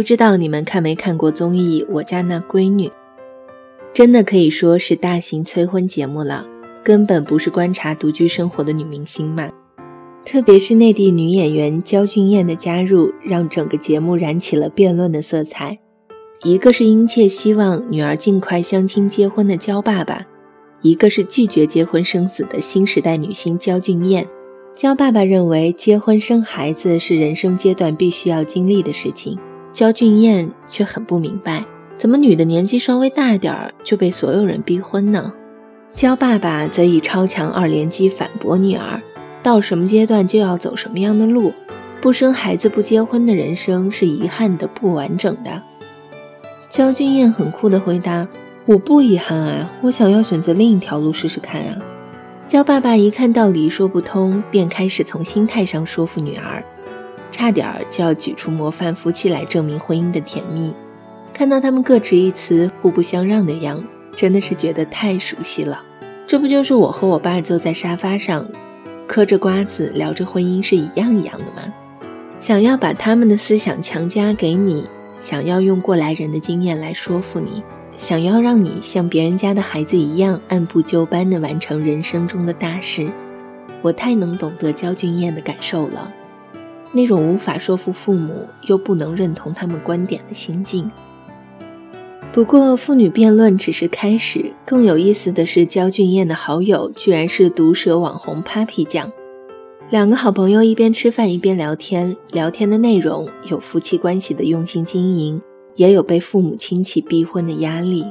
[0.00, 2.88] 不知道你们看没看过综艺《我家那闺女》？
[3.92, 6.46] 真的可以说是大型催婚节目了，
[6.82, 9.50] 根本不是观察独居生活的女明星嘛。
[10.24, 15.78] 特别是内地女演员焦俊艳的加入，让整个节目燃起了辩论的色彩。
[16.44, 20.26] 一个是殷切希望女儿尽快相亲结婚的焦爸爸，
[20.80, 24.26] 一个是拒绝结婚生子的新时代女星焦俊艳。
[24.74, 29.38] 焦爸爸认为结婚生孩子是人生阶段必须要经历的事情，
[29.72, 31.64] 焦俊艳却很不明白，
[31.96, 35.32] 怎么女的年纪稍微大点儿就被所有人逼婚呢？
[35.92, 39.00] 焦爸爸则以超强二连击反驳女儿。
[39.42, 41.52] 到什么阶段就要走什么样的路，
[42.00, 45.62] 不生孩子不结婚的人生是遗憾的、不完整的。
[46.68, 48.28] 焦俊艳很酷的回答
[48.66, 51.78] ：“我不遗憾啊，我想要选择另一条路试试看啊。”
[52.46, 56.62] 焦爸爸一看道理说不通，便开始从心态上说服女儿，
[57.30, 60.74] 差点就要举出模范夫妻来证明婚姻的甜蜜。
[61.32, 63.82] 看到他们各执一词、互不相让的样，
[64.14, 65.80] 真的是觉得太熟悉了。
[66.26, 68.46] 这不就是我和我爸坐在沙发上？
[69.06, 71.72] 嗑着瓜子聊着婚姻是一样一样的吗？
[72.40, 74.86] 想要把他们的思想强加给你，
[75.18, 77.62] 想要用过来人的经验来说服你，
[77.96, 83.10] 想要让你像别人家的孩子一样按部就班地完成人生中的大事，
[83.82, 86.12] 我太能懂得焦俊艳的感受了，
[86.92, 90.90] 那种无法说服父母又不能认同他们观点的心境。
[92.32, 94.52] 不过，父女辩论只是开始。
[94.64, 99.12] 更有意思的是，焦俊艳的好友居然是毒舌网红 Papi 酱。
[99.88, 105.42] 两个好朋友一边吃饭一边聊天，聊天的内容有夫妻关系的用心经营，
[105.74, 108.04] 也有被父母亲戚逼婚的压力。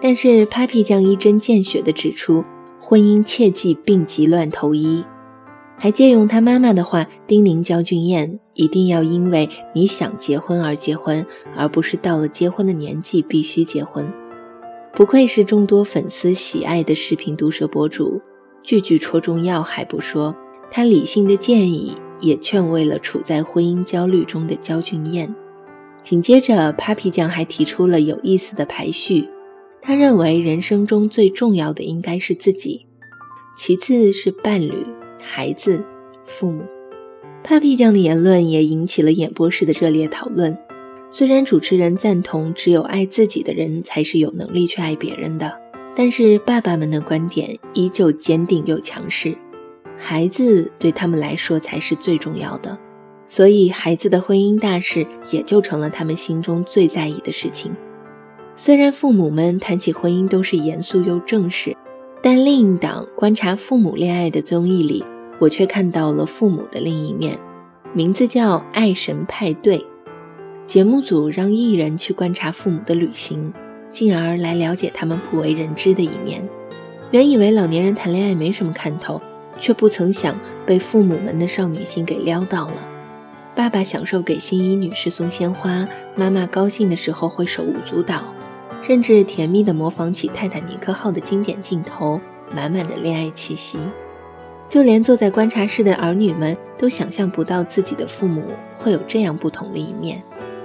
[0.00, 2.42] 但是 Papi 酱一针见血地指出，
[2.80, 5.04] 婚姻切忌病急乱投医。
[5.78, 11.24] 还借用他妈妈的话叮咛焦俊艳：“一定要因为你想结婚而结婚，
[11.54, 14.10] 而不是到了结婚的年纪必须结婚。”
[14.94, 18.22] 不愧是众多粉丝喜爱的视频毒舌博主，
[18.62, 20.34] 句句戳中要害不说，
[20.70, 25.34] 他理性的建议也劝慰了处在婚姻焦虑中的焦俊艳。
[26.02, 29.28] 紧接着，Papi 酱还提出了有意思的排序，
[29.82, 32.86] 他认为人生中最重要的应该是自己，
[33.58, 34.72] 其次是伴侣。
[35.28, 35.84] 孩子、
[36.22, 36.62] 父母
[37.44, 40.56] ，Papi 酱的言论也引起了演播室的热烈讨论。
[41.10, 45.52] 虽然主持人赞同只有爱自己的人才是有能力去爱别人的，
[45.96, 49.36] 但是爸爸们的观点依旧坚定又强势。
[49.98, 52.78] 孩子对他们来说才是最重要的，
[53.28, 57.74] 所以孩子的婚姻大事也就成了他们心中最在意的事情。
[58.54, 61.76] 虽然父母们谈起婚姻都是严肃又正式，
[62.22, 65.04] 但另一档观察父母恋爱的综艺里。
[65.38, 67.38] 我却看到了父母的另一面，
[67.92, 69.78] 名字叫《爱神派对》。
[70.64, 73.52] 节目组让艺人去观察父母的旅行，
[73.90, 76.42] 进而来了解他们不为人知的一面。
[77.12, 79.20] 原以为老年人谈恋爱没什么看头，
[79.60, 82.82] 却不曾想被父母们的少女心给撩到了。
[83.54, 88.24] 爸爸享受给心仪女士送鲜花，妈妈高兴的时候会手舞足蹈，
[88.82, 92.20] 甚至甜蜜的模仿起泰坦尼克号的经典镜头，
[92.52, 93.78] 满满的恋爱气息。
[94.68, 98.42] 就连坐在观察室的儿女们都想象不到自己的父母
[98.76, 100.22] 会有这样不同的一面，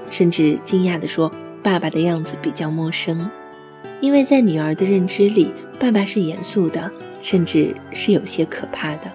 [0.10, 1.32] 甚至惊讶地说
[1.62, 3.30] ：“爸爸的样子比较陌生。”
[4.02, 6.92] 因为在女儿的认知里，爸爸是严肃的，
[7.22, 9.12] 甚至是有些可怕的。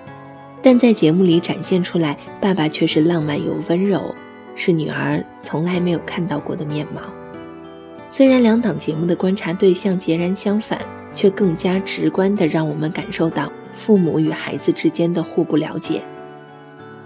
[0.62, 4.14] 但在节目里展现出来，爸爸却是浪漫又温柔，
[4.54, 7.02] 是女儿从来没有看到过的面貌。
[8.08, 10.78] 虽然两档节目的观察对象截然相反，
[11.12, 13.50] 却更加直观地让我们感受到。
[13.76, 16.02] 父母与孩子之间的互不了解。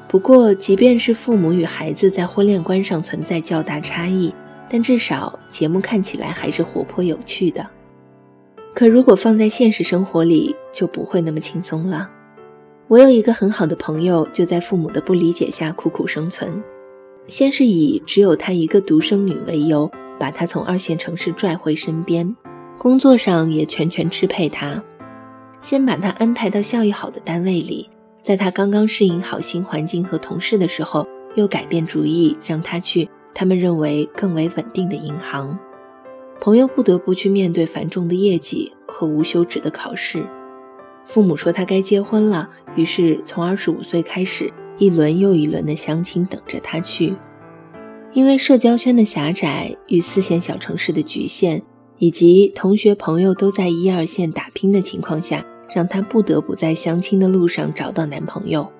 [0.08, 4.32] 不过，即便是父母与孩子在婚恋观上存在较大差异，
[4.68, 7.66] 但至少节目看起来还是活泼有趣的。
[8.74, 12.08] 可如果放在现实生活里，就不会那么轻松了。
[12.88, 16.62] 我有一个很好的朋友，就在父母的不理解下苦苦生存。
[17.28, 19.88] 先是以只有她一个独生女为由，
[20.18, 22.34] 把她从二线城市拽回身边，
[22.76, 24.82] 工作上也全权支配她。
[25.62, 27.88] 先把他安排到效益好的单位里，
[28.22, 35.58] 在他刚刚适应好新环境和同事的时候，又改变主意，让他去他们认为更为稳定的银行。
[36.40, 40.26] 朋友不得不去面对繁重的业绩和无休止的考试。
[41.04, 47.14] 父母说他该结婚了，于是从二十五岁开始，一轮又一轮的相亲等着他去。
[48.12, 51.62] 因为社交圈的狭窄与四线小城市的局限。
[52.00, 55.44] 以及同学朋友都在一二线打拼的情况下，
[55.74, 58.70] 让她不得不在相亲的路上找到男朋友。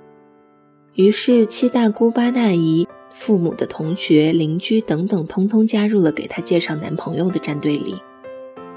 [0.95, 7.95] 于是七大姑八大姨父母的同学、邻居等等，通通加入了给她介绍男朋友的战队里。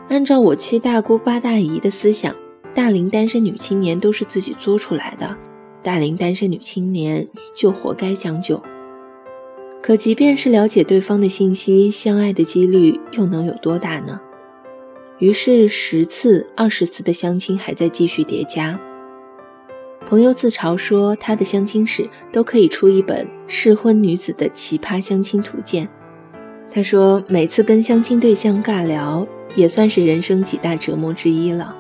[0.10, 2.36] 按照我七大姑八大姨的思想，
[2.76, 5.36] 大龄单身女青年都是自己作出来的，
[5.82, 8.62] 大龄单身女青年就活该将就。
[9.82, 14.22] 可即便是了解对方的信息，相爱的几率又能有多大呢？
[15.24, 18.78] 于是十次、二十次的相亲还在继续叠加。
[20.06, 25.88] 朋友自嘲说，他的相亲史都可以出一本适婚女子的奇葩相亲图鉴。
[26.70, 29.26] 他说，每次跟相亲对象尬聊，
[29.56, 31.74] 也算是人生几大折磨之一了。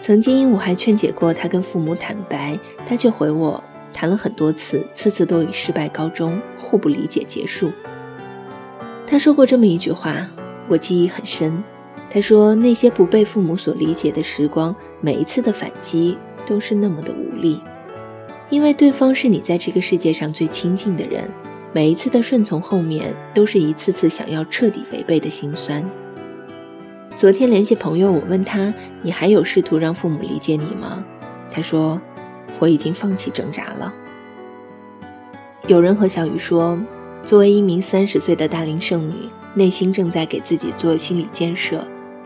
[0.00, 2.56] 曾经我还劝解过他跟父母坦白，
[2.86, 3.60] 他却回我，
[3.92, 7.72] 谈了很多次，次次都以失败告终，互不理解结束。
[9.08, 10.30] 他说过这么一句话，
[10.68, 11.60] 我记忆很深。
[12.14, 16.16] 他说，那些不被父母所理解的时光，每一次的反击。
[16.46, 17.58] 都是那么的无力，
[18.50, 21.26] 因为对方是你在这个世界上最亲近的人，
[21.72, 25.82] 每一次的顺从后面都是一次次想要彻底违背的心酸。
[27.16, 31.02] 昨天联系朋友，我问他：“你还有试图让父母理解你吗？”
[31.50, 31.98] 他说
[32.60, 33.90] ：“我已经放弃挣扎了。”
[35.66, 36.78] 有人和小鱼说
[37.24, 41.82] ：“作为一名三十岁的大龄剩女，内心正在给自己做心理建设，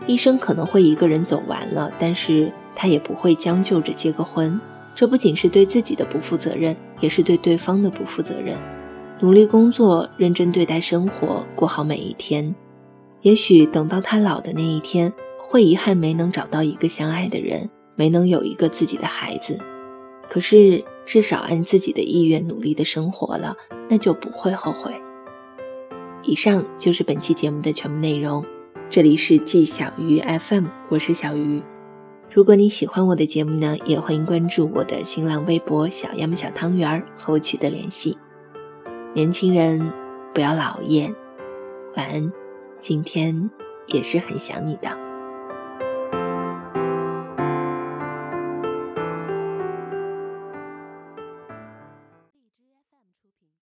[0.07, 2.51] 一生可能会一个人走完了，但是。”
[2.81, 4.57] 他也不会将就着结个婚，
[4.95, 8.55] 这不仅是对自己的不负责任，也是对对方的不负责任。
[9.19, 12.55] 努力工作，认真对待生活，过好每一天。
[13.21, 19.59] 也许等到他老的那一天，会遗憾没能找到一个相爱的人，没能有一个自己的孩子。
[20.29, 23.57] 可是至少按自己的意愿努力的生活了，
[23.89, 24.93] 那就不会后悔。
[26.23, 28.45] 以上就是本期节目的全部内容。
[28.89, 31.61] 这里是季小鱼 FM，我是小鱼。
[32.33, 38.17] 如果你喜欢我的节目呢，也欢迎关注我的新浪微博“小鸭小汤圆”和我取得联系。
[39.13, 39.93] 年轻人
[40.33, 41.13] 不要老熬夜，
[41.95, 42.33] 晚安。
[42.81, 43.51] 今天
[43.89, 45.08] 也是很想你的。